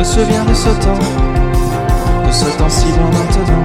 [0.00, 1.04] me souviens de ce temps,
[2.26, 3.64] de ce temps si loin maintenant.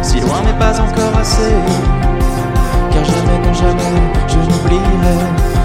[0.00, 1.56] Si loin mais pas encore assez,
[2.92, 3.96] car jamais, non jamais,
[4.28, 5.18] je n'oublierai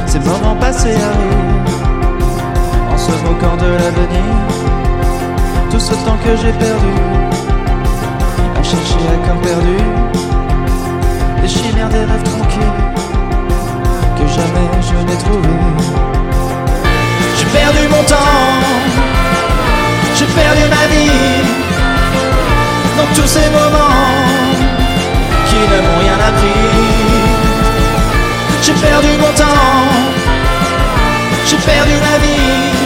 [0.07, 1.65] ces moments passés à rire,
[2.91, 4.33] en se moquant de l'avenir,
[5.69, 6.95] tout ce temps que j'ai perdu,
[8.59, 9.77] à chercher à corps perdu,
[11.43, 12.79] des chimères, des rêves tranquilles,
[14.17, 14.76] que jamais
[23.17, 24.13] tous ces moments
[25.49, 26.61] qui ne m'ont rien appris.
[28.61, 29.87] J'ai perdu mon temps,
[31.47, 32.77] j'ai perdu ma vie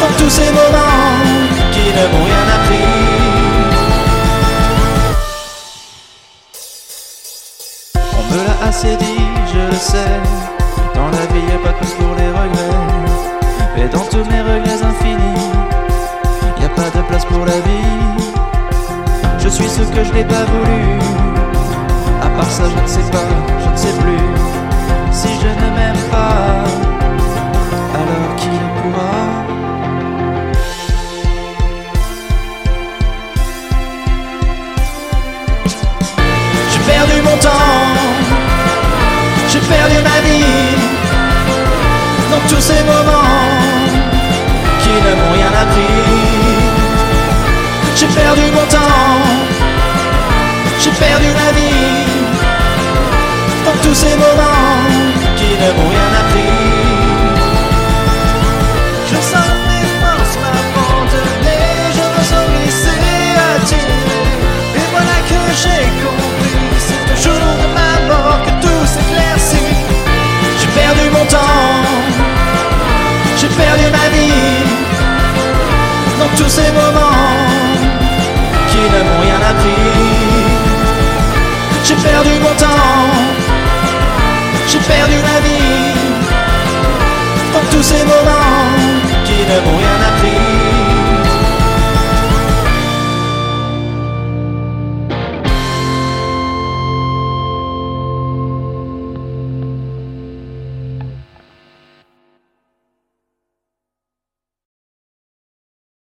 [0.00, 1.16] dans tous ces moments
[1.72, 2.88] qui ne m'ont rien appris.
[8.18, 10.16] On me l'a assez dit, je le sais.
[10.94, 12.65] Dans la vie, y a pas de pour les regrets.
[19.56, 20.82] Suis ce que je n'ai pas voulu.
[22.22, 23.28] À part ça, je ne sais pas,
[23.64, 24.26] je ne sais plus.
[25.12, 26.64] Si je ne m'aime pas,
[28.00, 29.16] alors qui pourra?
[36.70, 37.76] J'ai perdu mon temps,
[39.50, 40.44] j'ai perdu ma vie
[42.30, 43.46] dans tous ces moments
[44.82, 45.96] qui ne m'ont rien appris.
[47.98, 48.85] J'ai perdu mon temps,
[50.86, 52.06] j'ai perdu ma vie
[53.64, 54.78] dans tous ces moments
[55.36, 56.54] qui ne m'ont rien appris.
[59.10, 61.66] Je sens mes forces m'abandonner,
[61.98, 62.46] je me sens
[63.46, 64.04] à tirer.
[64.78, 69.74] Et voilà que j'ai compris, c'est le jour de ma mort que tout s'éclaircit.
[70.60, 71.82] J'ai perdu mon temps,
[73.38, 74.62] j'ai perdu ma vie
[76.20, 77.56] dans tous ces moments
[78.88, 80.15] ne m'ont rien appris.
[81.88, 83.06] J'ai perdu mon temps,
[84.66, 85.94] j'ai perdu la vie
[87.52, 88.74] dans tous ces moments
[89.24, 90.05] qui ne m'ont rien.